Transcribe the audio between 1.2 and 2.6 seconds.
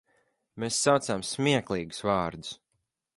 smieklīgus vārdus.